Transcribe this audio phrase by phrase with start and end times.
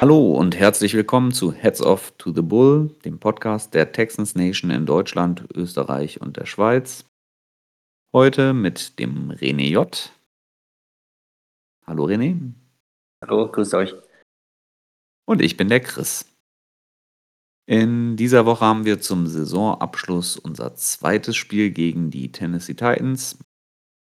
[0.00, 4.70] Hallo und herzlich willkommen zu Heads Off to the Bull, dem Podcast der Texans Nation
[4.70, 7.04] in Deutschland, Österreich und der Schweiz.
[8.14, 10.12] Heute mit dem René J.
[11.84, 12.52] Hallo René.
[13.24, 13.96] Hallo, grüßt euch.
[15.26, 16.32] Und ich bin der Chris.
[17.66, 23.36] In dieser Woche haben wir zum Saisonabschluss unser zweites Spiel gegen die Tennessee Titans.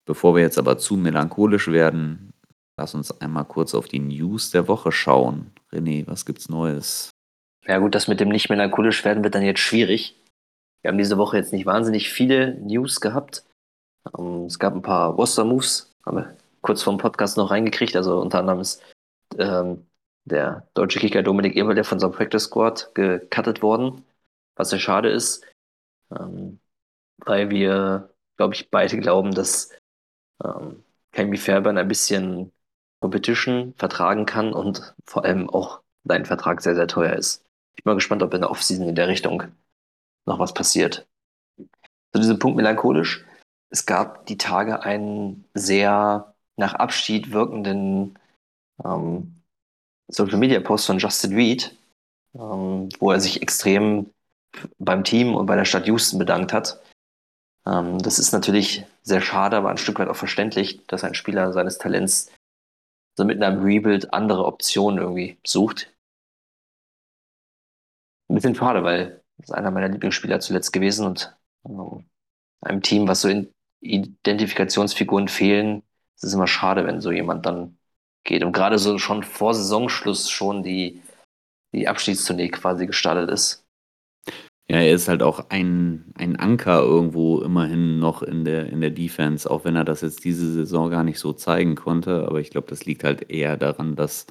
[0.09, 2.28] Bevor wir jetzt aber zu melancholisch werden,
[2.79, 5.53] lass uns einmal kurz auf die News der Woche schauen.
[5.73, 7.11] René, was gibt's Neues?
[7.67, 10.17] Ja gut, das mit dem nicht melancholisch werden wird dann jetzt schwierig.
[10.81, 13.45] Wir haben diese Woche jetzt nicht wahnsinnig viele News gehabt.
[14.17, 17.97] Ähm, es gab ein paar Roster-Moves, haben wir kurz vor dem Podcast noch reingekriegt.
[17.97, 18.83] Also unter anderem ist
[19.37, 19.87] ähm,
[20.25, 24.05] der deutsche Kicker Dominik Eberl, der von unserem Practice Squad gecuttet worden,
[24.55, 25.45] was sehr schade ist,
[26.17, 26.61] ähm,
[27.19, 29.71] weil wir, glaube ich, beide glauben, dass
[30.45, 32.53] ähm, Kami Fairbairn ein bisschen
[33.01, 37.45] Competition vertragen kann und vor allem auch dein Vertrag sehr, sehr teuer ist.
[37.77, 39.45] Ich bin mal gespannt, ob in der Offseason in der Richtung
[40.27, 41.07] noch was passiert.
[42.13, 43.25] Zu diesem Punkt melancholisch.
[43.71, 48.19] Es gab die Tage einen sehr nach Abschied wirkenden
[48.85, 49.43] ähm,
[50.09, 51.77] Social Media Post von Justin Reed,
[52.35, 54.11] ähm, wo er sich extrem
[54.79, 56.81] beim Team und bei der Stadt Houston bedankt hat.
[57.67, 61.53] Ähm, das ist natürlich sehr schade, aber ein Stück weit auch verständlich, dass ein Spieler
[61.53, 62.31] seines Talents
[63.19, 65.93] so mit einem Rebuild andere Optionen irgendwie sucht.
[68.29, 71.37] Ein bisschen schade, weil das ist einer meiner Lieblingsspieler zuletzt gewesen und
[71.67, 72.05] ähm,
[72.61, 73.45] einem Team, was so
[73.81, 75.83] Identifikationsfiguren fehlen,
[76.15, 77.77] es ist immer schade, wenn so jemand dann
[78.23, 78.45] geht.
[78.45, 81.03] Und gerade so schon vor Saisonschluss schon die,
[81.73, 83.68] die Abschiedstournee quasi gestartet ist.
[84.71, 88.91] Ja, er ist halt auch ein, ein Anker irgendwo immerhin noch in der, in der
[88.91, 92.27] Defense, auch wenn er das jetzt diese Saison gar nicht so zeigen konnte.
[92.27, 94.27] Aber ich glaube, das liegt halt eher daran, dass,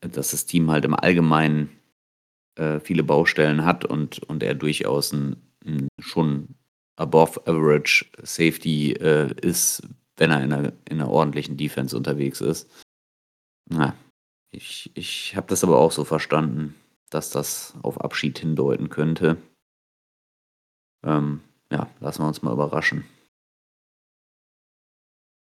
[0.00, 1.70] dass das Team halt im Allgemeinen
[2.56, 6.56] äh, viele Baustellen hat und, und er durchaus ein, ein schon
[6.96, 12.68] above average Safety äh, ist, wenn er in einer, in einer ordentlichen Defense unterwegs ist.
[13.70, 13.94] Na,
[14.50, 16.74] ich, ich habe das aber auch so verstanden
[17.10, 19.36] dass das auf Abschied hindeuten könnte.
[21.04, 21.40] Ähm,
[21.70, 23.04] ja, lassen wir uns mal überraschen.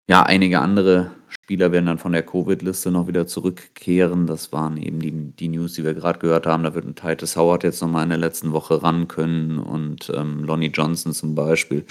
[0.09, 4.25] Ja, einige andere Spieler werden dann von der Covid-Liste noch wieder zurückkehren.
[4.25, 6.63] Das waren eben die, die News, die wir gerade gehört haben.
[6.63, 10.43] Da wird ein Titus Howard jetzt nochmal in der letzten Woche ran können und ähm,
[10.43, 11.85] Lonnie Johnson zum Beispiel.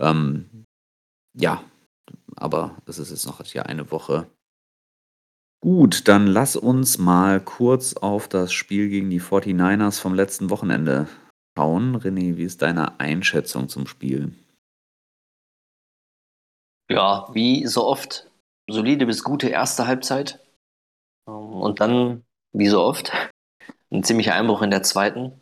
[0.00, 0.64] Ähm,
[1.36, 1.62] ja,
[2.36, 4.26] aber es ist jetzt noch ja eine Woche.
[5.64, 11.08] Gut, dann lass uns mal kurz auf das Spiel gegen die 49ers vom letzten Wochenende
[11.56, 11.96] schauen.
[11.96, 14.34] René, wie ist deine Einschätzung zum Spiel?
[16.90, 18.30] Ja, wie so oft,
[18.68, 20.38] solide bis gute erste Halbzeit.
[21.24, 23.10] Und dann, wie so oft,
[23.90, 25.40] ein ziemlicher Einbruch in der zweiten.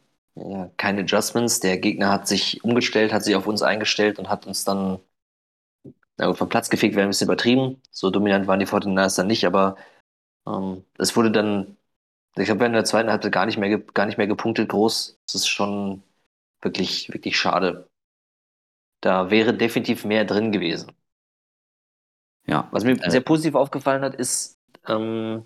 [0.77, 1.59] Keine Adjustments.
[1.59, 5.01] Der Gegner hat sich umgestellt, hat sich auf uns eingestellt und hat uns dann
[6.35, 7.83] vom Platz gefegt, wäre ein bisschen übertrieben.
[7.91, 9.75] So dominant waren die 49ers dann nicht, aber
[10.47, 11.77] ähm, es wurde dann,
[12.37, 15.19] ich glaube, in der zweiten Halbzeit gar nicht mehr, gar nicht mehr gepunktet groß.
[15.27, 16.03] Das ist schon
[16.61, 17.89] wirklich, wirklich schade.
[19.01, 20.93] Da wäre definitiv mehr drin gewesen.
[22.47, 22.69] Ja.
[22.73, 25.45] Was mir äh, sehr positiv aufgefallen hat, ist ähm,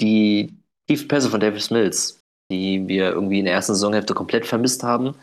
[0.00, 4.82] die tiefen Pässe von Davis Mills, die wir irgendwie in der ersten Saisonhälfte komplett vermisst
[4.82, 5.14] haben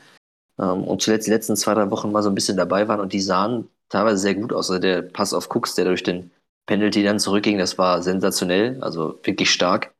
[0.59, 3.13] ähm, und zuletzt die letzten zwei, drei Wochen mal so ein bisschen dabei waren und
[3.13, 4.69] die sahen teilweise sehr gut aus.
[4.69, 6.31] Also der Pass auf Cooks, der durch den
[6.67, 9.95] Penalty dann zurückging, das war sensationell, also wirklich stark.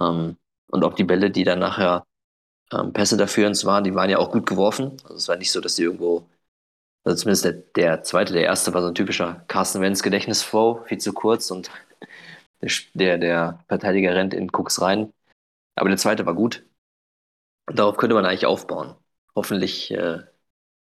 [0.00, 0.36] Ähm,
[0.68, 2.06] und auch die Bälle, die dann nachher
[2.72, 4.96] ähm, Pässe dafür uns waren, die waren ja auch gut geworfen.
[5.04, 6.28] Also es war nicht so, dass die irgendwo,
[7.04, 10.98] also zumindest der, der zweite, der erste war so ein typischer Carsten Wenz Gedächtnisflow, viel
[10.98, 11.70] zu kurz und
[12.94, 15.12] der, der Verteidiger rennt in Cooks rein.
[15.76, 16.64] Aber der zweite war gut.
[17.68, 18.94] Und darauf könnte man eigentlich aufbauen.
[19.34, 20.20] Hoffentlich äh,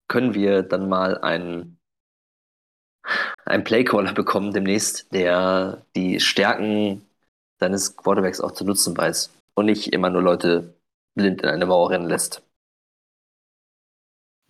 [0.08, 1.78] können wir dann mal einen
[3.50, 7.02] einen Playcaller bekommen demnächst, der die Stärken
[7.58, 10.74] seines Quarterbacks auch zu nutzen weiß und nicht immer nur Leute
[11.14, 12.42] blind in eine Mauer rennen lässt.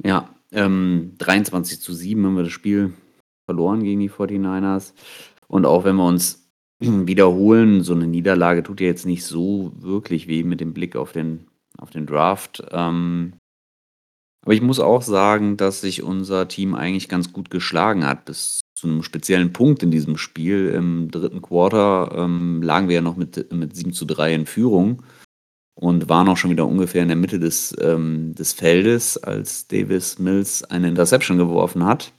[0.02, 2.94] Ja, ähm, 23 zu 7 haben wir das Spiel
[3.46, 4.92] verloren gegen die 49ers.
[5.48, 6.48] Und auch wenn wir uns
[6.78, 11.12] wiederholen, so eine Niederlage tut ja jetzt nicht so wirklich weh mit dem Blick auf
[11.12, 12.62] den, auf den Draft.
[12.70, 13.34] Ähm,
[14.42, 18.24] aber ich muss auch sagen, dass sich unser Team eigentlich ganz gut geschlagen hat.
[18.24, 20.68] Bis zu einem speziellen Punkt in diesem Spiel.
[20.68, 25.02] Im dritten Quarter ähm, lagen wir ja noch mit, mit 7 zu 3 in Führung
[25.74, 30.18] und waren auch schon wieder ungefähr in der Mitte des, ähm, des Feldes, als Davis
[30.18, 32.12] Mills eine Interception geworfen hat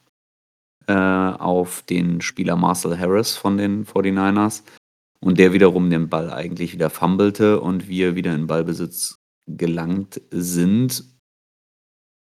[0.87, 4.63] äh, auf den Spieler Marcel Harris von den 49ers
[5.19, 11.03] und der wiederum den Ball eigentlich wieder fummelte und wir wieder in Ballbesitz gelangt sind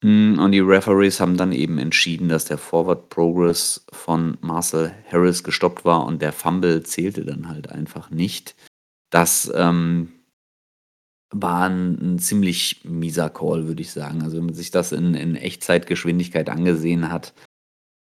[0.03, 5.43] hm, und die Referees haben dann eben entschieden, dass der Forward Progress von Marcel Harris
[5.43, 8.55] gestoppt war und der Fumble zählte dann halt einfach nicht.
[9.09, 10.13] Das ähm,
[11.31, 14.23] war ein, ein, ziemlich mieser Call, würde ich sagen.
[14.23, 17.33] Also wenn man sich das in, in Echtzeitgeschwindigkeit angesehen hat,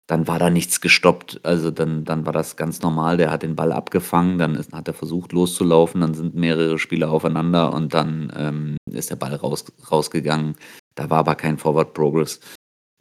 [0.07, 1.39] dann war da nichts gestoppt.
[1.43, 3.17] Also dann, dann war das ganz normal.
[3.17, 7.09] Der hat den Ball abgefangen, dann ist, hat er versucht loszulaufen, dann sind mehrere Spieler
[7.09, 10.55] aufeinander und dann ähm, ist der Ball raus, rausgegangen.
[10.95, 12.39] Da war aber kein Forward Progress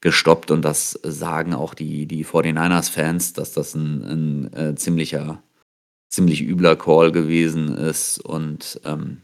[0.01, 5.43] gestoppt und das sagen auch die, die 49ers-Fans, dass das ein, ein äh, ziemlicher,
[6.11, 8.19] ziemlich übler Call gewesen ist.
[8.19, 9.23] Und ähm,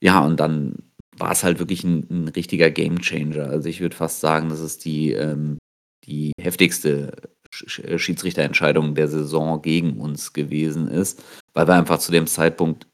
[0.00, 0.76] ja, und dann
[1.16, 3.48] war es halt wirklich ein, ein richtiger Gamechanger.
[3.48, 5.58] Also ich würde fast sagen, das ist die, ähm,
[6.04, 7.12] die heftigste
[7.52, 12.86] Schiedsrichterentscheidung der Saison gegen uns gewesen ist, weil wir einfach zu dem Zeitpunkt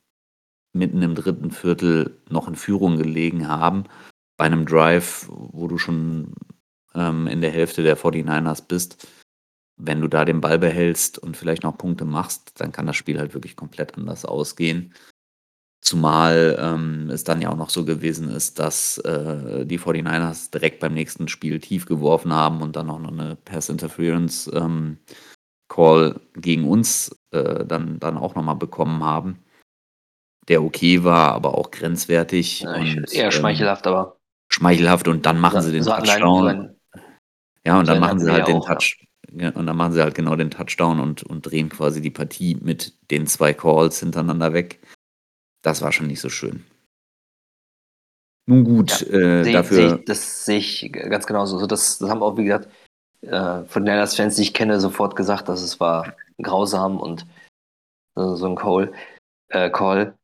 [0.73, 3.85] mitten im dritten Viertel noch in Führung gelegen haben
[4.37, 6.35] bei einem Drive, wo du schon
[6.95, 9.09] ähm, in der Hälfte der 49ers bist,
[9.77, 13.19] wenn du da den Ball behältst und vielleicht noch Punkte machst, dann kann das Spiel
[13.19, 14.95] halt wirklich komplett anders ausgehen.
[15.83, 20.81] Zumal ähm, es dann ja auch noch so gewesen ist, dass äh, die 49ers direkt
[20.81, 24.99] beim nächsten Spiel tief geworfen haben und dann auch noch eine Pass Interference ähm,
[25.69, 29.45] Call gegen uns äh, dann, dann auch nochmal bekommen haben,
[30.49, 32.61] der okay war, aber auch grenzwertig.
[32.61, 34.16] Ja, und, eher ähm, schmeichelhaft, aber
[34.57, 36.75] schmeichelhaft und dann machen sie den so Touchdown.
[37.65, 39.07] ja, und dann machen sie halt den Touch.
[39.33, 42.57] Ja, und dann machen sie halt genau den Touchdown und, und drehen quasi die Partie
[42.63, 44.81] mit den zwei Calls hintereinander weg.
[45.63, 46.65] Das war schon nicht so schön.
[48.49, 49.91] Nun gut, ja, äh, seh, dafür.
[49.91, 51.57] Seh, das sehe ich ganz genauso.
[51.57, 52.69] Also das, das haben auch, wie gesagt,
[53.23, 57.27] äh, von den Niners-Fans, die ich kenne, sofort gesagt, dass es war grausam und
[58.17, 58.93] äh, so ein Call.
[59.49, 60.17] Äh, Call.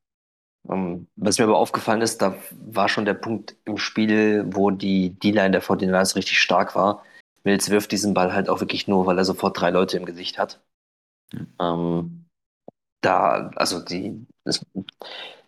[0.65, 4.71] Um, ähm, was mir aber aufgefallen ist, da war schon der Punkt im Spiel, wo
[4.71, 7.05] die D-Line der 49ers richtig stark war.
[7.45, 10.39] Mills wirft diesen Ball halt auch wirklich nur, weil er sofort drei Leute im Gesicht
[10.39, 10.61] hat.
[11.33, 11.47] Mhm.
[11.59, 12.25] Um,
[13.01, 14.65] da, also die, das,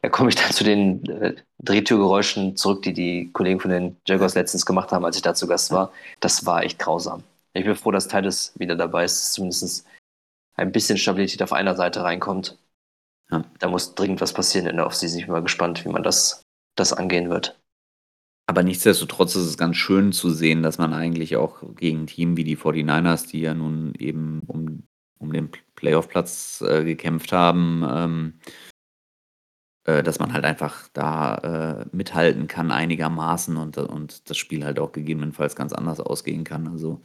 [0.03, 4.35] da komme ich dann zu den äh, Drehtürgeräuschen zurück, die die Kollegen von den Jaguars
[4.35, 5.93] letztens gemacht haben, als ich da zu Gast war.
[6.21, 7.23] Das war echt grausam.
[7.53, 9.87] Ich bin froh, dass Titus wieder dabei ist, zumindest
[10.57, 12.59] ein bisschen Stabilität auf einer Seite reinkommt.
[13.31, 13.45] Ja.
[13.59, 15.19] Da muss dringend was passieren in der Offseason.
[15.19, 16.43] Ich bin mal gespannt, wie man das,
[16.77, 17.59] das angehen wird.
[18.47, 22.45] Aber nichtsdestotrotz ist es ganz schön zu sehen, dass man eigentlich auch gegen Team wie
[22.45, 24.87] die 49ers, die ja nun eben um,
[25.19, 28.41] um den Playoff-Platz äh, gekämpft haben, ähm,
[29.85, 31.37] äh, dass man halt einfach da
[31.83, 36.69] äh, mithalten kann einigermaßen und, und das Spiel halt auch gegebenenfalls ganz anders ausgehen kann.
[36.69, 37.01] Also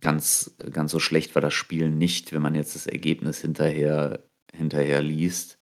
[0.00, 5.02] ganz, ganz so schlecht war das Spiel nicht, wenn man jetzt das Ergebnis hinterher hinterher
[5.02, 5.58] liest.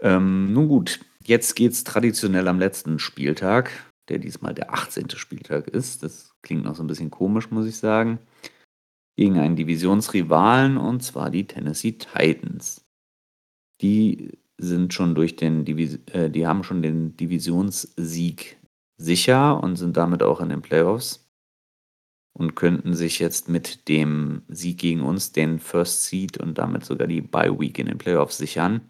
[0.00, 3.70] Ähm, nun gut, jetzt geht es traditionell am letzten Spieltag,
[4.08, 5.10] der diesmal der 18.
[5.10, 6.02] Spieltag ist.
[6.02, 8.18] Das klingt noch so ein bisschen komisch, muss ich sagen.
[9.16, 12.86] Gegen einen Divisionsrivalen und zwar die Tennessee Titans.
[13.80, 18.58] Die sind schon durch den Divis äh, die haben schon den Divisionssieg
[18.96, 21.27] sicher und sind damit auch in den Playoffs
[22.38, 27.08] und könnten sich jetzt mit dem Sieg gegen uns den First Seed und damit sogar
[27.08, 28.88] die Bye Week in den Playoffs sichern.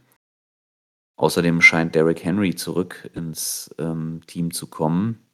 [1.16, 5.26] Außerdem scheint Derrick Henry zurück ins ähm, Team zu kommen.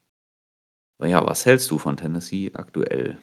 [0.97, 3.19] Aber ja, was hältst du von Tennessee aktuell?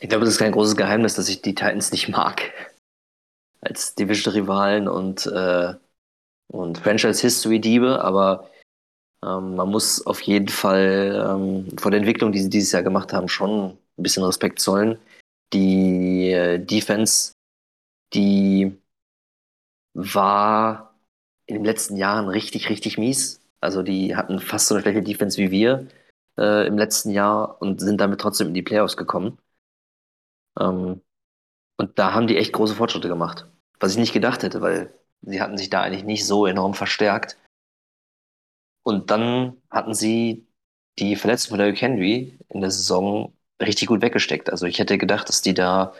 [0.00, 2.50] Ich glaube, es ist kein großes Geheimnis, dass ich die Titans nicht mag.
[3.60, 5.74] Als Division-Rivalen und, äh,
[6.48, 8.50] und Franchise-History-Diebe, aber
[9.24, 13.12] ähm, man muss auf jeden Fall ähm, vor der Entwicklung, die sie dieses Jahr gemacht
[13.12, 14.98] haben, schon ein bisschen Respekt zollen.
[15.52, 17.32] Die äh, Defense,
[18.14, 18.78] die
[19.94, 20.94] war
[21.46, 23.40] in den letzten Jahren richtig, richtig mies.
[23.60, 25.86] Also die hatten fast so eine schlechte Defense wie wir.
[26.38, 29.38] äh, im letzten Jahr und sind damit trotzdem in die Playoffs gekommen.
[30.58, 31.00] Ähm,
[31.78, 33.46] und da haben die echt große Fortschritte gemacht.
[33.80, 37.38] Was ich nicht gedacht hätte, weil sie hatten sich da eigentlich nicht so enorm verstärkt.
[38.82, 40.46] Und dann hatten sie
[40.98, 44.50] die Verletzung von Derrick Henry in der Saison richtig gut weggesteckt.
[44.50, 45.94] Also ich hätte gedacht, dass die da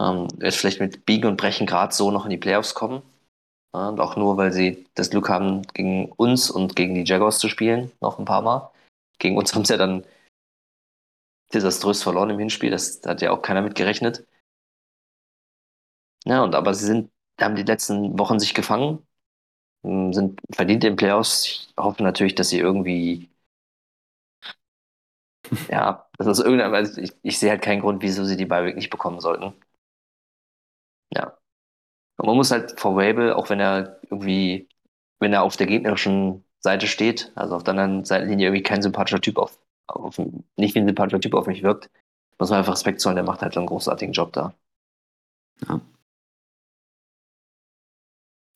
[0.00, 3.02] ähm, jetzt vielleicht mit Biegen und Brechen gerade so noch in die Playoffs kommen.
[3.74, 7.38] Ja, und auch nur, weil sie das Glück haben, gegen uns und gegen die Jaguars
[7.38, 8.70] zu spielen, noch ein paar Mal.
[9.18, 10.04] Gegen uns haben sie ja dann
[11.52, 14.26] desaströs verloren im Hinspiel, das hat ja auch keiner mit gerechnet.
[16.24, 19.06] Ja, und aber sie sind, haben die letzten Wochen sich gefangen,
[20.12, 21.44] sind verdient in Playoffs.
[21.46, 23.28] Ich hoffe natürlich, dass sie irgendwie
[25.70, 28.76] ja, das ist irgendein, also ich, ich sehe halt keinen Grund, wieso sie die Beiweg
[28.76, 29.54] nicht bekommen sollten.
[31.14, 31.36] Ja.
[32.18, 34.68] Und man muss halt vor Rabel, auch wenn er irgendwie,
[35.20, 39.20] wenn er auf der gegnerischen Seite steht, also auf der anderen Seitenlinie irgendwie kein sympathischer
[39.20, 40.18] Typ auf, auf
[40.56, 41.90] nicht wie ein sympathischer Typ auf mich wirkt,
[42.38, 44.54] muss man einfach Respekt zollen, der macht halt einen großartigen Job da.
[45.68, 45.80] Ja.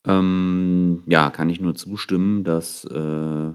[0.07, 3.52] Ähm, ja, kann ich nur zustimmen, dass, äh,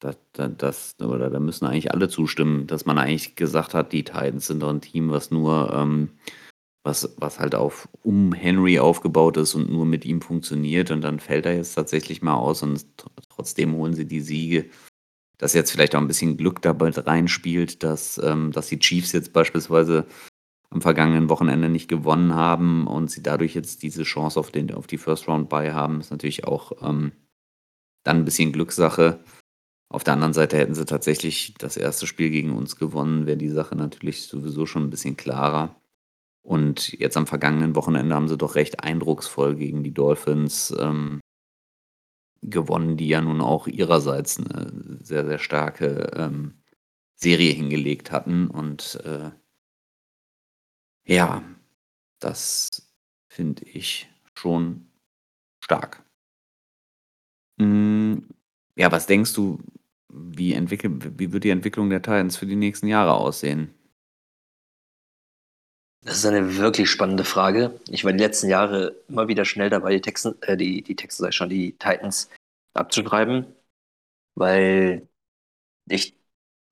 [0.00, 0.16] das,
[0.58, 4.60] das, oder da müssen eigentlich alle zustimmen, dass man eigentlich gesagt hat, die Titans sind
[4.60, 6.10] doch ein Team, was nur, ähm,
[6.84, 11.20] was, was halt auf um Henry aufgebaut ist und nur mit ihm funktioniert und dann
[11.20, 12.86] fällt er jetzt tatsächlich mal aus und
[13.30, 14.70] trotzdem holen sie die Siege.
[15.38, 19.32] Dass jetzt vielleicht auch ein bisschen Glück dabei reinspielt, dass, ähm, dass die Chiefs jetzt
[19.32, 20.06] beispielsweise
[20.70, 24.86] am vergangenen Wochenende nicht gewonnen haben und sie dadurch jetzt diese Chance auf, den, auf
[24.86, 27.12] die First Round bei haben, ist natürlich auch ähm,
[28.04, 29.20] dann ein bisschen Glückssache.
[29.90, 33.48] Auf der anderen Seite hätten sie tatsächlich das erste Spiel gegen uns gewonnen, wäre die
[33.48, 35.80] Sache natürlich sowieso schon ein bisschen klarer.
[36.42, 41.20] Und jetzt am vergangenen Wochenende haben sie doch recht eindrucksvoll gegen die Dolphins ähm,
[42.42, 46.54] gewonnen, die ja nun auch ihrerseits eine sehr, sehr starke ähm,
[47.14, 48.48] Serie hingelegt hatten.
[48.48, 49.30] Und äh,
[51.08, 51.42] ja,
[52.20, 52.68] das
[53.28, 54.86] finde ich schon
[55.64, 56.04] stark.
[57.58, 58.28] Hm,
[58.76, 59.58] ja, was denkst du,
[60.08, 63.74] wie, entwickelt, wie wird die Entwicklung der Titans für die nächsten Jahre aussehen?
[66.02, 67.80] Das ist eine wirklich spannende Frage.
[67.90, 71.22] Ich war die letzten Jahre immer wieder schnell dabei, die Texten, äh, die, die Texte,
[71.22, 72.30] sag ich schon, die Titans
[72.74, 73.46] abzuschreiben,
[74.34, 75.08] weil
[75.88, 76.14] ich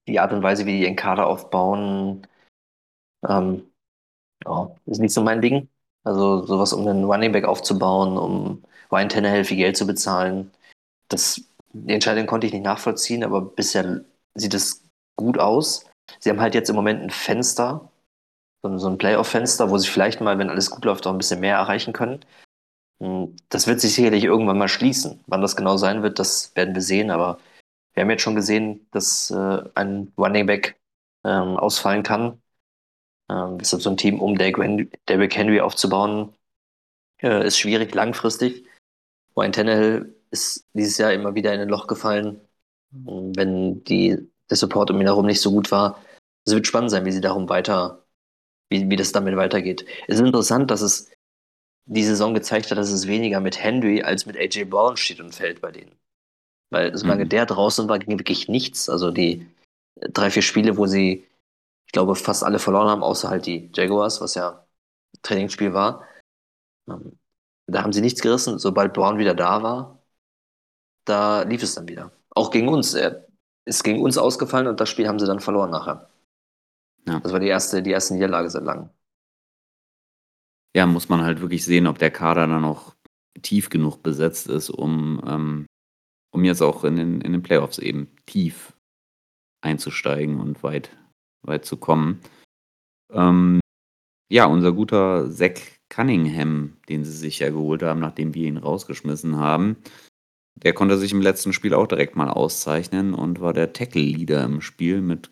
[0.06, 2.26] die Art und Weise, wie die ihren Kader aufbauen,
[3.28, 3.70] ähm,
[4.46, 5.68] ja, ist nicht so mein Ding.
[6.04, 8.62] Also sowas, um einen Running Back aufzubauen, um
[8.92, 10.52] Ryan Tannehill viel Geld zu bezahlen,
[11.08, 14.82] das die Entscheidung konnte ich nicht nachvollziehen, aber bisher sieht es
[15.16, 15.84] gut aus.
[16.20, 17.90] Sie haben halt jetzt im Moment ein Fenster,
[18.62, 21.56] so ein Playoff-Fenster, wo sie vielleicht mal, wenn alles gut läuft, auch ein bisschen mehr
[21.56, 22.24] erreichen können.
[23.00, 25.22] Hm, das wird sich sicherlich irgendwann mal schließen.
[25.26, 27.38] Wann das genau sein wird, das werden wir sehen, aber
[27.94, 30.80] wir haben jetzt schon gesehen, dass äh, ein Running Back
[31.24, 32.42] ähm, ausfallen kann.
[33.30, 36.34] Ähm, deshalb so ein Team um Derrick Henry aufzubauen,
[37.22, 38.66] äh, ist schwierig langfristig.
[39.36, 42.40] Ryan Tannehill ist dieses Jahr immer wieder in ein Loch gefallen,
[42.90, 44.16] wenn die,
[44.48, 46.02] der Support um ihn herum nicht so gut war.
[46.44, 48.04] Es wird spannend sein, wie sie darum weiter,
[48.70, 49.84] wie, wie das damit weitergeht.
[50.06, 51.10] Es ist interessant, dass es
[51.86, 55.34] die Saison gezeigt hat, dass es weniger mit Henry als mit AJ Brown steht und
[55.34, 55.92] fällt bei denen.
[56.70, 57.28] Weil solange mhm.
[57.28, 58.88] der draußen war, ging wirklich nichts.
[58.88, 59.46] Also die
[60.00, 61.24] drei, vier Spiele, wo sie,
[61.86, 64.66] ich glaube, fast alle verloren haben, außer halt die Jaguars, was ja
[65.22, 66.04] Trainingsspiel war.
[66.88, 67.18] Ähm,
[67.66, 68.58] da haben sie nichts gerissen.
[68.58, 70.02] Sobald Brown wieder da war,
[71.04, 72.12] da lief es dann wieder.
[72.30, 72.94] Auch gegen uns.
[72.94, 73.26] Er
[73.64, 76.08] ist gegen uns ausgefallen und das Spiel haben sie dann verloren nachher.
[77.06, 77.20] Ja.
[77.20, 78.90] Das war die erste, die erste Niederlage seit langem.
[80.76, 82.94] Ja, muss man halt wirklich sehen, ob der Kader dann noch
[83.42, 85.66] tief genug besetzt ist, um, ähm,
[86.32, 88.76] um jetzt auch in den, in den Playoffs eben tief
[89.62, 90.90] einzusteigen und weit,
[91.46, 92.20] weit zu kommen.
[93.12, 93.60] Ähm,
[94.30, 99.36] ja, unser guter Zack Cunningham, den sie sich ja geholt haben, nachdem wir ihn rausgeschmissen
[99.36, 99.76] haben,
[100.56, 104.60] der konnte sich im letzten Spiel auch direkt mal auszeichnen und war der Tackle-Leader im
[104.60, 105.30] Spiel mit,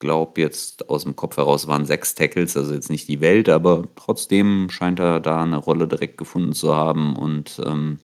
[0.00, 3.88] glaub jetzt aus dem Kopf heraus waren sechs Tackles, also jetzt nicht die Welt, aber
[3.94, 8.00] trotzdem scheint er da eine Rolle direkt gefunden zu haben und ähm,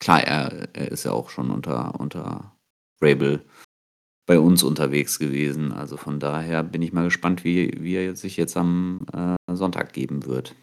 [0.00, 2.56] klar, er, er ist ja auch schon unter, unter
[3.02, 3.44] Rabel
[4.30, 5.72] bei uns unterwegs gewesen.
[5.72, 9.92] Also von daher bin ich mal gespannt, wie, wie er sich jetzt am äh, Sonntag
[9.92, 10.54] geben wird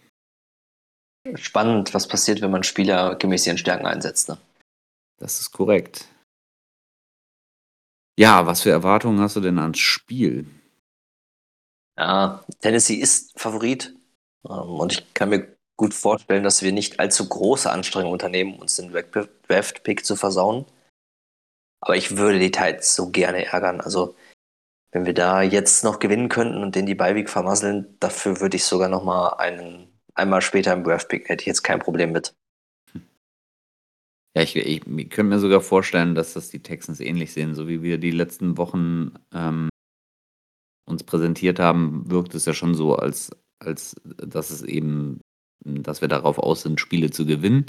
[1.35, 4.29] spannend, was passiert, wenn man Spieler gemäß ihren Stärken einsetzt.
[4.29, 4.37] Ne?
[5.19, 6.07] Das ist korrekt.
[8.17, 10.47] Ja, was für Erwartungen hast du denn ans Spiel?
[11.97, 13.93] Ja, Tennessee ist Favorit.
[14.47, 18.77] Ähm, und ich kann mir gut vorstellen, dass wir nicht allzu große Anstrengungen unternehmen, uns
[18.77, 20.65] den Draft-Pick zu versauen.
[21.81, 23.81] Aber ich würde die Titans so gerne ärgern.
[23.81, 24.15] Also,
[24.91, 28.63] wenn wir da jetzt noch gewinnen könnten und den die Beiweg vermasseln, dafür würde ich
[28.63, 32.33] sogar noch mal einen, einmal später im Draft-Pick, hätte ich jetzt kein Problem mit.
[34.35, 37.55] Ja, ich, ich, ich könnte mir sogar vorstellen, dass das die Texans ähnlich sehen.
[37.55, 39.69] So wie wir die letzten Wochen ähm,
[40.85, 45.21] uns präsentiert haben, wirkt es ja schon so, als, als dass es eben,
[45.65, 47.65] dass wir darauf aus sind, Spiele zu gewinnen.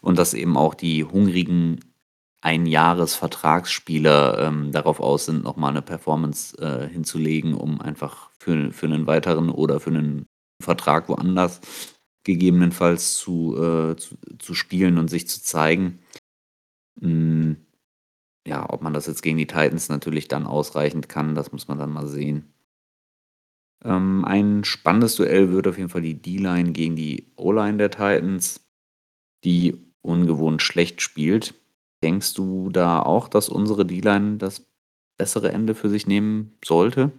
[0.00, 1.78] Und dass eben auch die hungrigen
[2.42, 9.06] Einjahresvertragsspieler ähm, darauf aus sind, nochmal eine Performance äh, hinzulegen, um einfach für, für einen
[9.06, 10.26] weiteren oder für einen
[10.62, 11.60] Vertrag woanders
[12.24, 16.00] gegebenenfalls zu, äh, zu, zu, spielen und sich zu zeigen.
[17.00, 17.56] Hm,
[18.46, 21.78] ja, ob man das jetzt gegen die Titans natürlich dann ausreichend kann, das muss man
[21.78, 22.52] dann mal sehen.
[23.84, 28.66] Ähm, ein spannendes Duell wird auf jeden Fall die D-Line gegen die O-Line der Titans,
[29.44, 31.54] die ungewohnt schlecht spielt.
[32.02, 34.66] Denkst du da auch, dass unsere D-Line das
[35.18, 37.12] bessere Ende für sich nehmen sollte?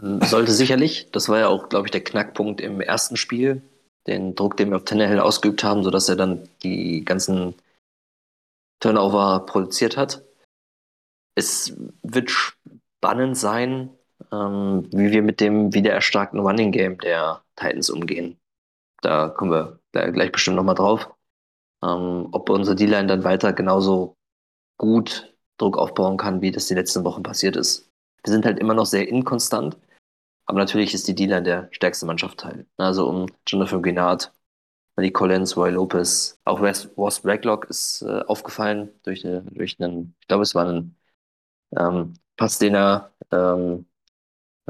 [0.00, 1.10] Hm, sollte sicherlich.
[1.12, 3.62] Das war ja auch, glaube ich, der Knackpunkt im ersten Spiel.
[4.06, 7.54] Den Druck, den wir auf Tannehill ausgeübt haben, sodass er dann die ganzen
[8.80, 10.22] Turnover produziert hat.
[11.34, 13.90] Es wird spannend sein,
[14.32, 18.38] ähm, wie wir mit dem wieder erstarkten Running Game der Titans umgehen.
[19.02, 21.08] Da kommen wir gleich bestimmt nochmal drauf.
[21.82, 24.16] Ähm, ob unsere D-Line dann weiter genauso
[24.78, 27.90] gut Druck aufbauen kann, wie das die letzten Wochen passiert ist.
[28.24, 29.76] Wir sind halt immer noch sehr inkonstant,
[30.46, 32.66] aber natürlich ist die D-Line der stärkste Mannschaftsteil.
[32.76, 34.32] Also um Jonathan Grenard,
[34.96, 40.26] Malik Collins, Roy Lopez, auch Ross Blacklock ist äh, aufgefallen durch, eine, durch einen, ich
[40.26, 40.96] glaube, es war ein
[41.76, 43.86] ähm, Pass, den er ähm,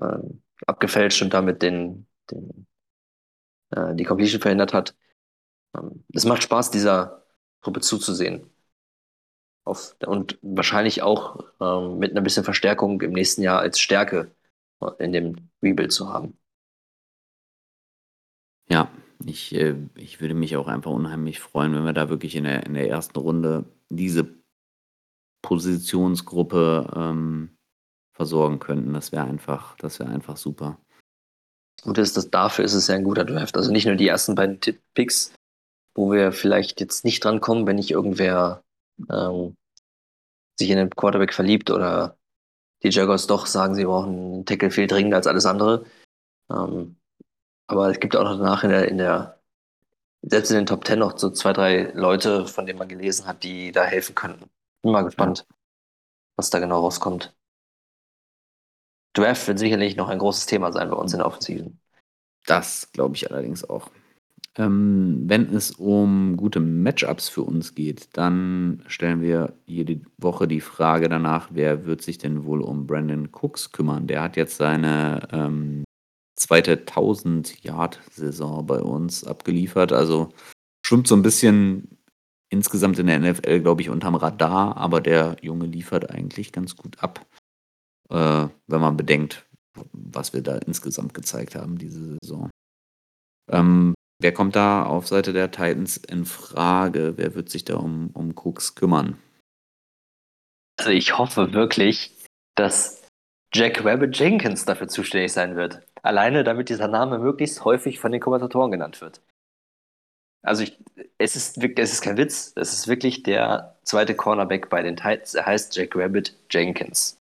[0.01, 0.19] äh,
[0.67, 2.67] abgefälscht und damit den, den,
[3.71, 4.95] äh, die Completion verhindert hat.
[6.13, 7.23] Es macht Spaß, dieser
[7.63, 8.51] Gruppe zuzusehen.
[9.65, 14.31] Auf, und wahrscheinlich auch ähm, mit einer bisschen Verstärkung im nächsten Jahr als Stärke
[14.99, 16.39] in dem Rebuild zu haben.
[18.71, 18.91] Ja,
[19.25, 22.65] ich, äh, ich würde mich auch einfach unheimlich freuen, wenn wir da wirklich in der,
[22.67, 24.29] in der ersten Runde diese
[25.43, 27.57] Positionsgruppe ähm,
[28.15, 28.93] versorgen könnten.
[28.93, 30.79] Das wäre einfach, das wäre einfach super.
[31.83, 33.57] Gut ist, dass dafür ist es ja ein guter Draft.
[33.57, 34.59] Also nicht nur die ersten beiden
[34.95, 35.33] Picks,
[35.99, 38.63] wo wir vielleicht jetzt nicht dran kommen, wenn nicht irgendwer
[39.11, 39.57] ähm,
[40.57, 42.17] sich in den Quarterback verliebt oder
[42.85, 45.85] die Jaguars doch sagen, sie brauchen einen Tackle viel dringender als alles andere.
[46.51, 46.97] Ähm,
[47.67, 49.41] aber es gibt auch noch danach in der, in der,
[50.23, 53.43] selbst in den Top Ten noch so zwei, drei Leute, von denen man gelesen hat,
[53.43, 54.49] die da helfen könnten.
[54.83, 55.57] Bin mal gespannt, ja.
[56.37, 57.35] was da genau rauskommt.
[59.15, 61.81] Draft wird sicherlich noch ein großes Thema sein bei uns in der Offensiven.
[62.47, 63.91] Das glaube ich allerdings auch.
[64.57, 70.61] Ähm, wenn es um gute Matchups für uns geht, dann stellen wir jede Woche die
[70.61, 74.07] Frage danach, wer wird sich denn wohl um Brandon Cooks kümmern?
[74.07, 75.85] Der hat jetzt seine ähm,
[76.37, 79.93] zweite 1000-Yard-Saison bei uns abgeliefert.
[79.93, 80.31] Also
[80.85, 81.99] schwimmt so ein bisschen
[82.51, 87.03] insgesamt in der NFL, glaube ich, unterm Radar, aber der Junge liefert eigentlich ganz gut
[87.03, 87.27] ab,
[88.11, 89.47] äh, wenn man bedenkt,
[89.93, 92.51] was wir da insgesamt gezeigt haben diese Saison.
[93.51, 97.15] Ähm, Wer kommt da auf Seite der Titans in Frage?
[97.17, 99.19] Wer wird sich da um, um Cooks kümmern?
[100.77, 102.13] Also ich hoffe wirklich,
[102.57, 103.07] dass
[103.55, 105.83] Jack Rabbit Jenkins dafür zuständig sein wird.
[106.03, 109.23] Alleine damit dieser Name möglichst häufig von den Kommentatoren genannt wird.
[110.43, 110.79] Also ich,
[111.19, 115.35] es, ist, es ist kein Witz, es ist wirklich der zweite Cornerback bei den Titans.
[115.35, 117.21] Er heißt Jack Rabbit Jenkins.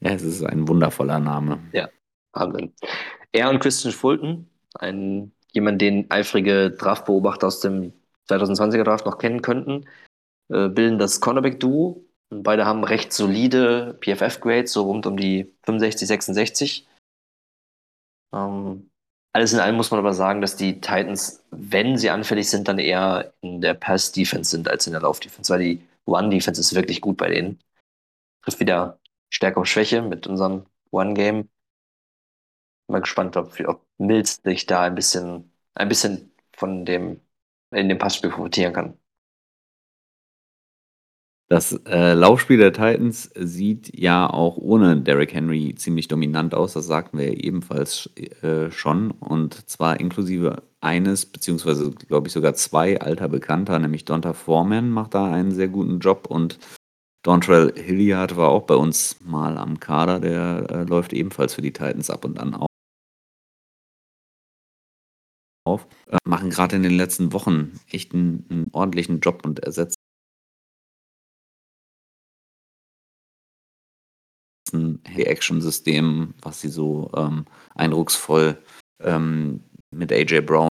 [0.00, 1.60] Ja, es ist ein wundervoller Name.
[1.72, 1.88] Ja,
[2.32, 2.72] Wahnsinn.
[3.32, 7.92] Er und Christian Fulton, ein jemand, den eifrige Draftbeobachter aus dem
[8.28, 9.86] 2020er Draft noch kennen könnten,
[10.50, 12.04] äh, bilden das Cornerback-Duo.
[12.30, 16.88] Beide haben recht solide PFF-Grades, so rund um die 65, 66.
[18.34, 18.90] Ähm,
[19.32, 22.78] alles in allem muss man aber sagen, dass die Titans, wenn sie anfällig sind, dann
[22.78, 27.16] eher in der Pass-Defense sind als in der Lauf-Defense, weil die One-Defense ist wirklich gut
[27.16, 27.58] bei denen.
[28.42, 28.98] Trifft wieder
[29.30, 31.48] Stärke auf Schwäche mit unserem One-Game
[32.88, 37.20] mal gespannt, ob, ob Mills sich da ein bisschen, ein bisschen von dem,
[37.70, 38.98] in dem Passspiel profitieren kann.
[41.50, 46.74] Das äh, Laufspiel der Titans sieht ja auch ohne Derrick Henry ziemlich dominant aus.
[46.74, 48.10] Das sagten wir ebenfalls
[48.42, 49.12] äh, schon.
[49.12, 55.14] Und zwar inklusive eines, beziehungsweise glaube ich sogar zwei alter Bekannter, nämlich Donta Foreman macht
[55.14, 56.58] da einen sehr guten Job und
[57.22, 60.20] Dontrell Hilliard war auch bei uns mal am Kader.
[60.20, 62.67] Der äh, läuft ebenfalls für die Titans ab und an auch
[65.68, 69.96] auf, äh, machen gerade in den letzten Wochen echt einen, einen ordentlichen Job und ersetzen
[74.72, 78.62] ein Action-System, was sie so ähm, eindrucksvoll
[79.02, 80.68] ähm, mit AJ Brown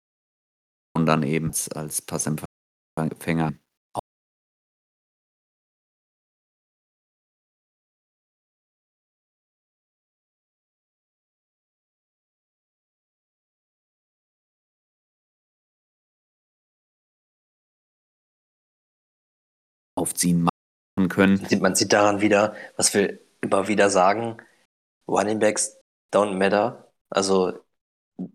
[0.95, 3.53] und dann eben als Passempfänger
[20.08, 21.46] aufziehen machen können.
[21.60, 24.38] Man sieht daran wieder, was wir immer wieder sagen,
[25.08, 25.78] Running Backs
[26.13, 26.91] don't matter.
[27.10, 27.60] Also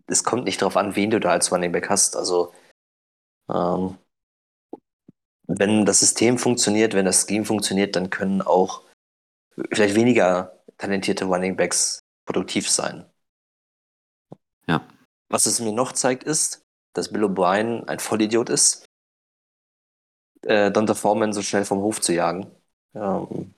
[0.07, 2.15] es kommt nicht darauf an, wen du da als Running Back hast.
[2.15, 2.53] Also
[3.49, 3.97] ähm,
[5.47, 8.83] wenn das System funktioniert, wenn das Scheme funktioniert, dann können auch
[9.71, 13.05] vielleicht weniger talentierte Running Backs produktiv sein.
[14.67, 14.87] Ja.
[15.29, 16.61] Was es mir noch zeigt, ist,
[16.93, 18.85] dass Bill O'Brien ein Vollidiot ist,
[20.45, 22.47] äh, Donta Foreman so schnell vom Hof zu jagen.
[22.95, 23.53] Ähm,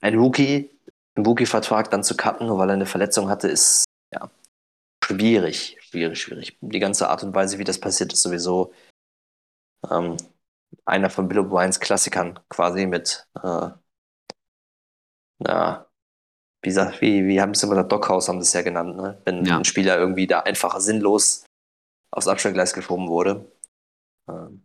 [0.00, 0.70] ein Rookie,
[1.14, 4.30] einen Rookie-Vertrag dann zu cutten, nur weil er eine Verletzung hatte, ist ja
[5.04, 6.58] schwierig, schwierig, schwierig.
[6.60, 8.72] Die ganze Art und Weise, wie das passiert, ist sowieso
[9.90, 10.16] ähm,
[10.84, 13.70] einer von Bill O'Briens Klassikern quasi mit äh,
[15.38, 15.86] na,
[16.62, 19.20] wie, gesagt, wie, wie haben sie immer das Dockhaus haben sie es ja genannt, ne?
[19.24, 19.58] wenn ja.
[19.58, 21.44] ein Spieler irgendwie da einfach sinnlos
[22.10, 23.44] aufs Abstellgleis geschoben wurde.
[24.28, 24.62] Ähm,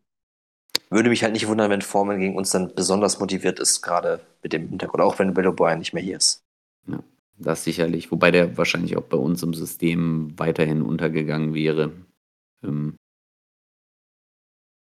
[0.90, 4.54] würde mich halt nicht wundern, wenn Foreman gegen uns dann besonders motiviert ist, gerade mit
[4.54, 6.44] dem Hintergrund, auch wenn Bill O'Brien nicht mehr hier ist.
[6.88, 7.04] Ja,
[7.38, 8.12] das sicherlich.
[8.12, 11.92] Wobei der wahrscheinlich auch bei uns im System weiterhin untergegangen wäre.
[12.64, 12.96] Ähm,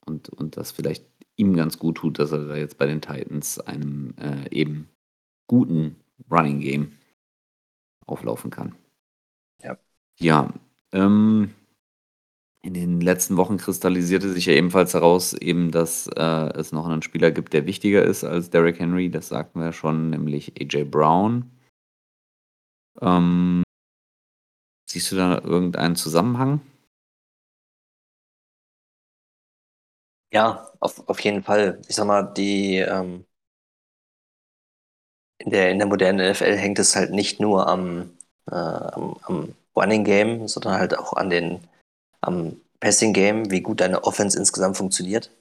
[0.06, 3.60] und, und das vielleicht ihm ganz gut tut, dass er da jetzt bei den Titans
[3.60, 4.90] einem äh, eben
[5.48, 5.96] guten
[6.30, 6.92] Running Game
[8.06, 8.76] auflaufen kann.
[9.62, 9.78] Ja.
[10.20, 10.54] Ja.
[10.92, 11.54] Ähm,
[12.64, 17.02] in den letzten Wochen kristallisierte sich ja ebenfalls heraus, eben, dass äh, es noch einen
[17.02, 19.12] Spieler gibt, der wichtiger ist als Derrick Henry.
[19.12, 21.52] Das sagten wir schon, nämlich AJ Brown.
[23.02, 23.64] Ähm,
[24.90, 26.62] siehst du da irgendeinen Zusammenhang?
[30.32, 31.82] Ja, auf, auf jeden Fall.
[31.90, 33.26] Ich sag mal, die ähm,
[35.38, 38.18] in der, in der modernen NFL hängt es halt nicht nur am,
[38.50, 41.60] äh, am, am Running Game, sondern halt auch an den
[42.24, 45.32] am Passing Game, wie gut deine Offense insgesamt funktioniert.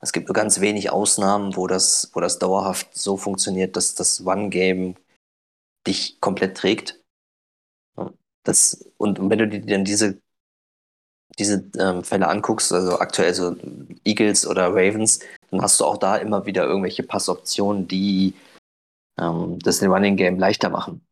[0.00, 4.24] Es gibt nur ganz wenig Ausnahmen, wo das, wo das dauerhaft so funktioniert, dass das
[4.24, 4.94] One Game
[5.86, 7.00] dich komplett trägt.
[8.44, 10.20] Das, und wenn du dir dann diese,
[11.38, 13.56] diese ähm, Fälle anguckst, also aktuell so
[14.04, 18.34] Eagles oder Ravens, dann hast du auch da immer wieder irgendwelche Passoptionen, die
[19.20, 21.04] ähm, das Running Game leichter machen.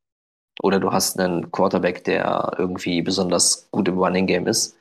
[0.63, 4.77] Oder du hast einen Quarterback, der irgendwie besonders gut im Running Game ist.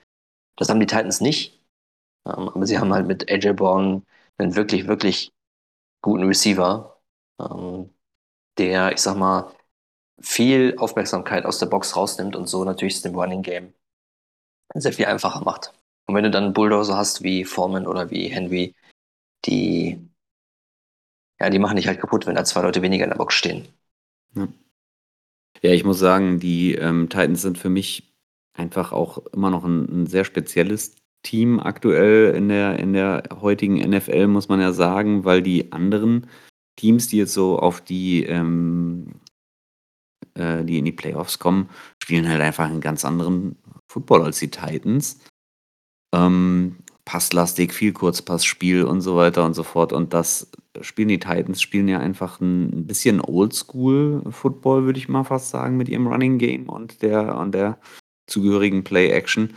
[0.55, 1.59] Das haben die Titans nicht.
[2.25, 4.05] Ähm, aber sie haben halt mit AJ Brown
[4.37, 5.31] einen wirklich, wirklich
[6.01, 6.99] guten Receiver,
[7.39, 7.89] ähm,
[8.57, 9.53] der, ich sag mal,
[10.19, 13.73] viel Aufmerksamkeit aus der Box rausnimmt und so natürlich dem Running Game
[14.73, 15.73] sehr viel einfacher macht.
[16.07, 18.75] Und wenn du dann einen Bulldozer hast wie Foreman oder wie Henry,
[19.45, 19.99] die,
[21.39, 23.67] ja, die machen dich halt kaputt, wenn da zwei Leute weniger in der Box stehen.
[24.35, 24.47] Ja,
[25.61, 28.14] ja ich muss sagen, die ähm, Titans sind für mich
[28.55, 33.77] einfach auch immer noch ein, ein sehr spezielles Team aktuell in der, in der heutigen
[33.77, 36.27] NFL, muss man ja sagen, weil die anderen
[36.77, 39.15] Teams, die jetzt so auf die, ähm,
[40.35, 41.69] äh, die in die Playoffs kommen,
[42.01, 43.57] spielen halt einfach einen ganz anderen
[43.91, 45.19] Football als die Titans.
[46.13, 49.93] Ähm, Passlastig, viel Kurzpassspiel und so weiter und so fort.
[49.93, 50.49] Und das
[50.81, 55.87] spielen die Titans, spielen ja einfach ein bisschen Oldschool-Football, würde ich mal fast sagen, mit
[55.87, 57.77] ihrem Running Game und der, und der
[58.27, 59.53] zugehörigen Play-Action.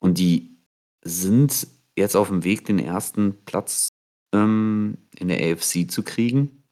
[0.00, 0.58] Und die
[1.04, 3.88] sind jetzt auf dem Weg, den ersten Platz
[4.34, 6.62] ähm, in der AFC zu kriegen.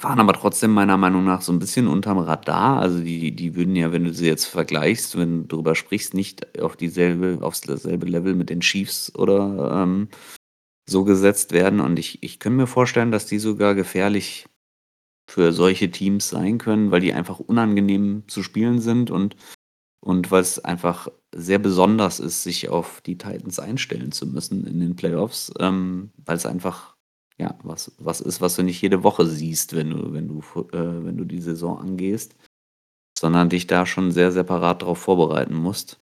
[0.00, 2.78] Waren aber trotzdem meiner Meinung nach so ein bisschen unterm Radar.
[2.80, 6.60] Also die, die würden ja, wenn du sie jetzt vergleichst, wenn du darüber sprichst, nicht
[6.60, 10.08] auf dieselbe, aufs dasselbe Level mit den Chiefs oder ähm,
[10.88, 11.80] so gesetzt werden.
[11.80, 14.46] Und ich, ich könnte mir vorstellen, dass die sogar gefährlich
[15.28, 19.36] für solche Teams sein können, weil die einfach unangenehm zu spielen sind und
[20.00, 24.80] und weil es einfach sehr besonders ist, sich auf die Titans einstellen zu müssen in
[24.80, 26.96] den Playoffs, ähm, weil es einfach
[27.38, 30.40] ja was, was ist, was du nicht jede Woche siehst, wenn du, wenn du,
[30.72, 32.34] äh, wenn du die Saison angehst,
[33.18, 36.00] sondern dich da schon sehr separat darauf vorbereiten musst.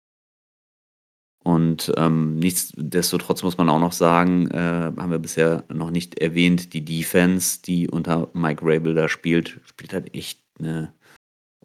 [1.43, 6.73] Und ähm, nichtsdestotrotz muss man auch noch sagen, äh, haben wir bisher noch nicht erwähnt,
[6.73, 10.93] die Defense, die unter Mike Rabel da spielt, spielt halt echt eine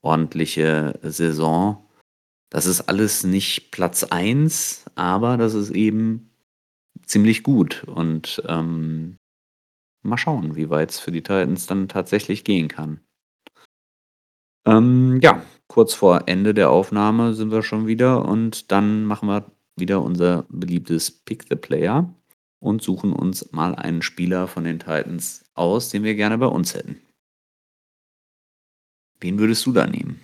[0.01, 1.83] ordentliche Saison.
[2.51, 6.29] Das ist alles nicht Platz 1, aber das ist eben
[7.05, 7.85] ziemlich gut.
[7.85, 9.17] Und ähm,
[10.03, 12.99] mal schauen, wie weit es für die Titans dann tatsächlich gehen kann.
[14.65, 19.49] Ähm, ja, kurz vor Ende der Aufnahme sind wir schon wieder und dann machen wir
[19.77, 22.13] wieder unser beliebtes Pick the Player
[22.59, 26.75] und suchen uns mal einen Spieler von den Titans aus, den wir gerne bei uns
[26.75, 27.01] hätten.
[29.21, 30.19] Wen würdest du da nehmen?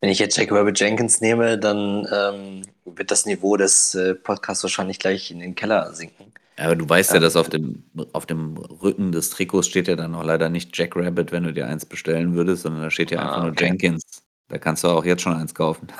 [0.00, 4.62] Wenn ich jetzt Jack Rabbit Jenkins nehme, dann ähm, wird das Niveau des äh, Podcasts
[4.62, 6.32] wahrscheinlich gleich in den Keller sinken.
[6.58, 10.12] Aber du weißt ja, dass auf dem, auf dem Rücken des Trikots steht ja dann
[10.12, 13.20] noch leider nicht Jack Rabbit, wenn du dir eins bestellen würdest, sondern da steht ja
[13.20, 13.66] einfach Ah, nur okay.
[13.66, 14.02] Jenkins.
[14.48, 15.88] Da kannst du auch jetzt schon eins kaufen.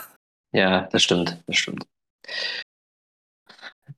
[0.52, 1.84] Ja, das stimmt, das stimmt.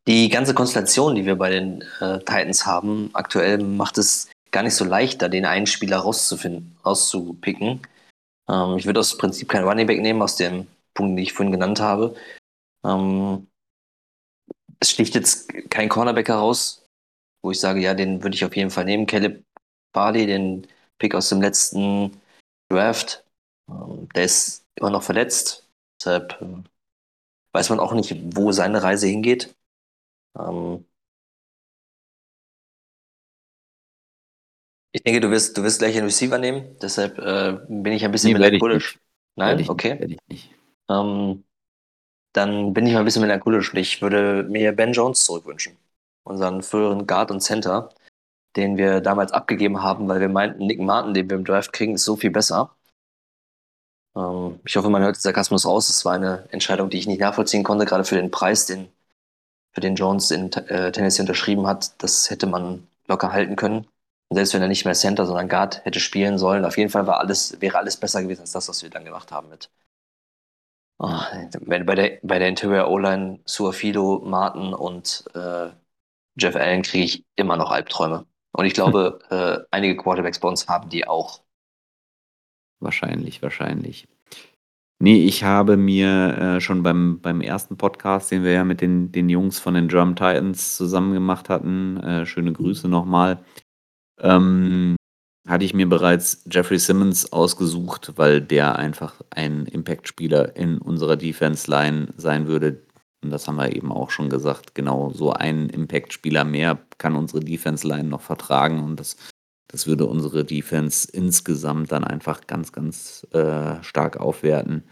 [0.08, 4.74] Die ganze Konstellation, die wir bei den äh, Titans haben, aktuell macht es gar nicht
[4.74, 7.82] so leicht, da den einen Spieler rauszufinden, rauszupicken.
[8.48, 11.52] Ähm, ich würde aus Prinzip keinen Running Back nehmen, aus den Punkten, die ich vorhin
[11.52, 12.14] genannt habe.
[12.84, 13.48] Ähm,
[14.80, 16.86] es sticht jetzt kein Cornerback heraus,
[17.42, 19.06] wo ich sage, ja, den würde ich auf jeden Fall nehmen.
[19.06, 19.44] Caleb
[19.94, 20.66] Farley, den
[20.98, 22.20] Pick aus dem letzten
[22.70, 23.24] Draft,
[23.68, 25.68] ähm, der ist immer noch verletzt.
[26.00, 26.62] Deshalb äh,
[27.52, 29.54] weiß man auch nicht, wo seine Reise hingeht.
[30.38, 30.84] Ähm,
[34.92, 38.12] ich denke, du wirst, du wirst gleich einen Receiver nehmen, deshalb äh, bin ich ein
[38.12, 38.98] bisschen Nee, melancholisch.
[39.36, 39.94] Nein, ich okay.
[39.94, 40.50] Nicht, ich nicht.
[40.88, 41.44] Ähm,
[42.32, 45.76] dann bin ich mal ein bisschen melancholisch und ich würde mir Ben Jones zurückwünschen.
[46.24, 47.90] Unseren früheren Guard und Center,
[48.56, 51.94] den wir damals abgegeben haben, weil wir meinten, Nick Martin, den wir im Draft kriegen,
[51.94, 52.76] ist so viel besser.
[54.16, 55.88] Ähm, ich hoffe, man hört den Sarkasmus raus.
[55.88, 58.88] Es war eine Entscheidung, die ich nicht nachvollziehen konnte, gerade für den Preis, den,
[59.72, 62.02] für den Jones in äh, Tennessee unterschrieben hat.
[62.02, 63.86] Das hätte man locker halten können.
[64.30, 67.18] Selbst wenn er nicht mehr Center, sondern Guard hätte spielen sollen, auf jeden Fall war
[67.20, 69.70] alles, wäre alles besser gewesen als das, was wir dann gemacht haben mit
[71.00, 71.20] Oh,
[71.60, 75.68] wenn bei der, bei der Interior O-Line Suafilo, Martin und äh,
[76.36, 78.26] Jeff Allen kriege ich immer noch Albträume.
[78.52, 81.40] Und ich glaube, äh, einige Quarterbacks bei uns haben die auch.
[82.80, 84.08] Wahrscheinlich, wahrscheinlich.
[85.00, 89.12] Nee, ich habe mir äh, schon beim, beim ersten Podcast, den wir ja mit den,
[89.12, 93.44] den Jungs von den Drum Titans zusammen gemacht hatten, äh, schöne Grüße nochmal,
[94.20, 94.96] ähm,
[95.46, 102.08] hatte ich mir bereits Jeffrey Simmons ausgesucht, weil der einfach ein Impact-Spieler in unserer Defense-Line
[102.16, 102.82] sein würde.
[103.22, 104.74] Und das haben wir eben auch schon gesagt.
[104.74, 109.16] Genau so ein Impact-Spieler mehr kann unsere Defense-Line noch vertragen und das
[109.68, 114.84] das würde unsere Defense insgesamt dann einfach ganz, ganz äh, stark aufwerten.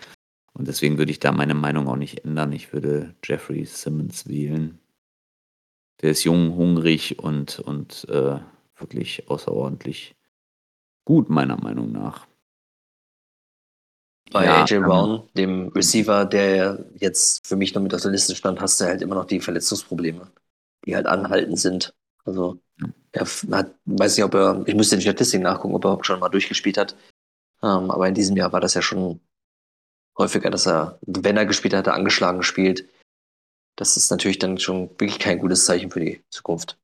[0.53, 2.53] Und deswegen würde ich da meine Meinung auch nicht ändern.
[2.53, 4.79] Ich würde Jeffrey Simmons wählen.
[6.03, 8.39] Der ist jung, hungrig und, und äh,
[8.79, 10.17] wirklich außerordentlich
[11.05, 12.27] gut, meiner Meinung nach.
[14.33, 18.11] Bei Ja, AJ ähm, Brown, dem Receiver, der jetzt für mich noch mit auf der
[18.11, 20.31] Liste stand, hast du halt immer noch die Verletzungsprobleme,
[20.85, 21.95] die halt anhaltend sind.
[22.25, 22.59] Also
[23.13, 26.07] er hat, weiß nicht, ob er, ich müsste in die Statistik nachgucken, ob er überhaupt
[26.07, 26.97] schon mal durchgespielt hat.
[27.63, 29.21] Ähm, aber in diesem Jahr war das ja schon
[30.19, 32.89] häufiger, dass er, wenn er gespielt hat, angeschlagen gespielt.
[33.77, 36.79] Das ist natürlich dann schon wirklich kein gutes Zeichen für die Zukunft.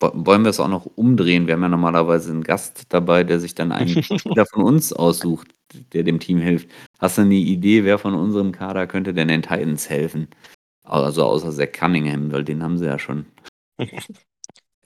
[0.00, 1.46] Wo- Wollen wir es auch noch umdrehen?
[1.46, 5.48] Wir haben ja normalerweise einen Gast dabei, der sich dann einen Spieler von uns aussucht,
[5.92, 6.68] der dem Team hilft.
[6.98, 10.28] Hast du eine Idee, wer von unserem Kader könnte denn den Titans helfen?
[10.84, 13.26] Also außer Zach Cunningham, weil den haben sie ja schon.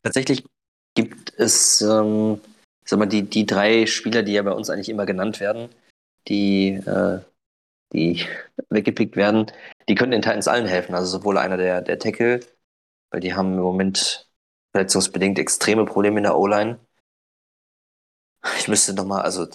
[0.03, 0.45] Tatsächlich
[0.95, 2.41] gibt es, ähm,
[2.85, 5.69] ich sag mal, die, die drei Spieler, die ja bei uns eigentlich immer genannt werden,
[6.29, 7.21] die, äh,
[7.93, 8.25] die
[8.71, 9.51] weggepickt werden,
[9.89, 10.95] die können den Titans allen helfen.
[10.95, 12.41] Also sowohl einer der, der Tackle,
[13.11, 14.28] weil die haben im Moment
[14.73, 16.79] verletzungsbedingt extreme Probleme in der O-Line.
[18.59, 19.49] Ich müsste nochmal, also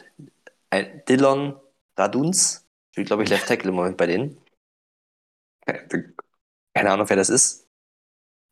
[0.69, 1.59] ein Dillon
[1.97, 4.37] Raduns, spielt, glaube ich, Left Tackle im Moment bei denen.
[6.75, 7.67] Keine Ahnung, wer das ist.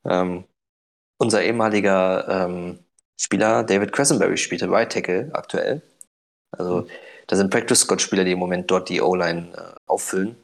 [0.05, 0.45] Ähm,
[1.17, 2.83] unser ehemaliger ähm,
[3.19, 5.81] Spieler David Cressenberry spielte Right Tackle aktuell.
[6.51, 6.87] Also
[7.27, 10.35] da sind Practice Squad Spieler, die im Moment dort die O-Line äh, auffüllen,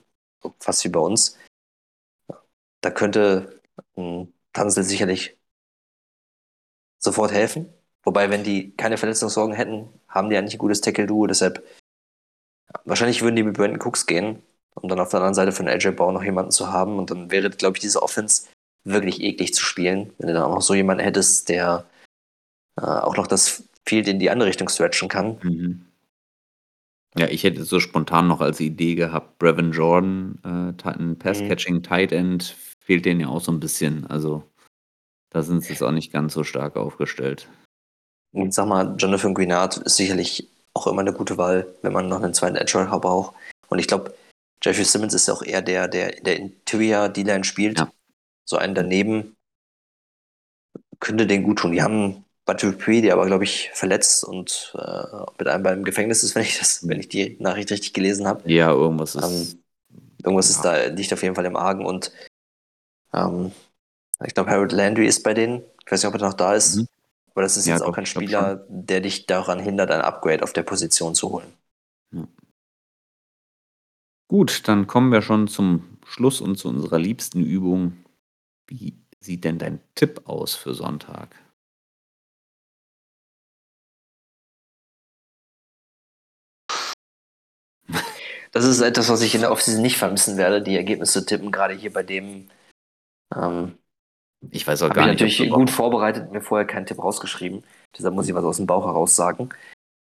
[0.59, 1.37] fast wie bei uns.
[2.81, 3.61] Da könnte
[3.95, 5.37] ein Tansel sicherlich
[6.99, 7.73] sofort helfen.
[8.03, 11.27] Wobei, wenn die keine Verletzungssorgen hätten, haben die eigentlich ein gutes Tackle-Duo.
[11.27, 11.63] Deshalb
[12.73, 14.41] ja, wahrscheinlich würden die mit Brandon Cooks gehen,
[14.75, 16.97] um dann auf der anderen Seite von AJ Bauer noch jemanden zu haben.
[16.97, 18.47] Und dann wäre, glaube ich, diese Offense
[18.83, 21.85] wirklich eklig zu spielen, wenn du dann auch noch so jemanden hättest, der
[22.77, 25.37] äh, auch noch das Field in die andere Richtung stretchen kann.
[25.43, 25.85] Mhm.
[27.17, 32.11] Ja, ich hätte so spontan noch als Idee gehabt, Brevin Jordan, äh, ein Pass-Catching Tight
[32.11, 34.05] End, fehlt denen ja auch so ein bisschen.
[34.05, 34.43] Also
[35.29, 37.47] da sind sie jetzt auch nicht ganz so stark aufgestellt.
[38.31, 42.07] Und ich sag mal, Jonathan Greenard ist sicherlich auch immer eine gute Wahl, wenn man
[42.07, 43.35] noch einen zweiten Edge Rusher braucht.
[43.69, 44.13] Und ich glaube,
[44.63, 47.79] Jeffrey Simmons ist ja auch eher der, der in der Interior D-Line spielt.
[47.79, 47.91] Ja.
[48.45, 49.35] So einen daneben.
[50.99, 51.71] könnte den gut tun.
[51.71, 56.33] Die haben Batupi, der aber, glaube ich, verletzt und äh, mit einem beim Gefängnis ist,
[56.35, 58.49] wenn ich das, wenn ich die Nachricht richtig gelesen habe.
[58.51, 59.23] Ja, irgendwas ist.
[59.23, 59.63] Ähm,
[60.23, 62.11] irgendwas ist da, liegt auf jeden Fall im Argen und
[63.13, 63.51] ähm,
[64.25, 65.63] ich glaube, Harold Landry ist bei denen.
[65.85, 66.75] Ich weiß nicht, ob er noch da ist.
[66.77, 66.87] Mhm.
[67.33, 70.53] Aber das ist Ja, jetzt auch kein Spieler, der dich daran hindert, ein Upgrade auf
[70.53, 71.53] der Position zu holen.
[74.29, 78.05] Gut, dann kommen wir schon zum Schluss und zu unserer liebsten Übung.
[78.67, 81.35] Wie sieht denn dein Tipp aus für Sonntag?
[88.51, 91.73] Das ist etwas, was ich in der Offseason nicht vermissen werde, die Ergebnisse tippen, gerade
[91.73, 92.49] hier bei dem.
[93.35, 93.77] Ähm,
[94.51, 97.63] Ich weiß auch ich gar nicht, natürlich gut vorbereitet, mir vorher keinen Tipp rausgeschrieben.
[97.97, 99.49] Deshalb muss ich was aus dem Bauch heraus sagen.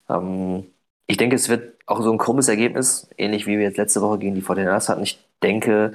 [0.09, 0.67] Ähm,
[1.07, 4.19] ich denke, es wird auch so ein krummes Ergebnis, ähnlich wie wir jetzt letzte Woche
[4.19, 5.03] gegen die 49ers hatten.
[5.03, 5.95] Ich denke,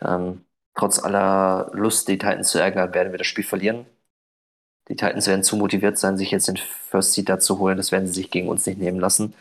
[0.00, 0.44] ähm,
[0.74, 3.86] trotz aller Lust, die Titans zu ärgern, werden wir das Spiel verlieren.
[4.88, 7.76] Die Titans werden zu motiviert sein, sich jetzt den First Seed da zu holen.
[7.78, 9.34] Das werden sie sich gegen uns nicht nehmen lassen.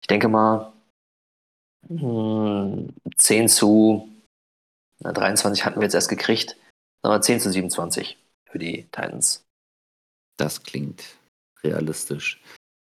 [0.00, 0.72] Ich denke mal,
[1.88, 4.08] mh, 10 zu
[5.02, 6.56] na, 23 hatten wir jetzt erst gekriegt.
[7.02, 9.44] Aber 10 zu 27 für die Titans.
[10.36, 11.18] Das klingt
[11.62, 12.40] realistisch.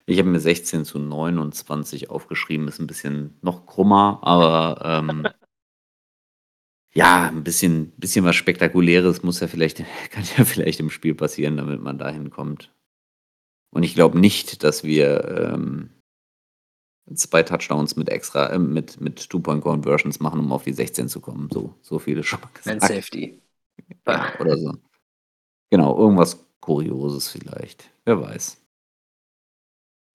[0.07, 5.27] Ich habe mir 16 zu 29 aufgeschrieben, ist ein bisschen noch krummer, aber ähm,
[6.95, 9.79] ja, ein bisschen, bisschen was Spektakuläres muss ja vielleicht,
[10.11, 12.73] kann ja vielleicht im Spiel passieren, damit man dahin kommt.
[13.71, 15.91] Und ich glaube nicht, dass wir ähm,
[17.15, 21.51] zwei Touchdowns mit extra, äh, mit, mit Two-Point-Conversions machen, um auf die 16 zu kommen.
[21.53, 22.83] So, so viele schon mal gesagt.
[22.83, 23.41] Safety.
[24.07, 24.75] Ja, oder so.
[25.71, 27.91] Genau, irgendwas Kurioses vielleicht.
[28.05, 28.61] Wer weiß.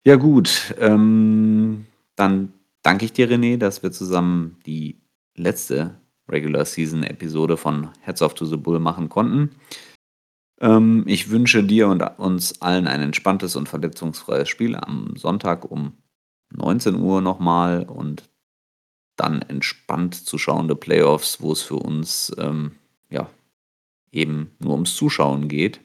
[0.05, 0.75] Ja, gut.
[0.79, 5.01] Ähm, dann danke ich dir, René, dass wir zusammen die
[5.35, 9.55] letzte Regular Season Episode von Heads Off to the Bull machen konnten.
[10.59, 15.97] Ähm, ich wünsche dir und uns allen ein entspanntes und verletzungsfreies Spiel am Sonntag um
[16.51, 18.29] 19 Uhr nochmal und
[19.15, 22.73] dann entspannt zuschauende Playoffs, wo es für uns ähm,
[23.09, 23.29] ja,
[24.13, 25.81] eben nur ums Zuschauen geht.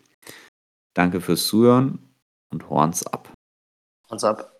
[0.94, 2.14] Danke fürs Zuhören
[2.50, 3.32] und Horns ab.
[4.08, 4.57] Uns ab.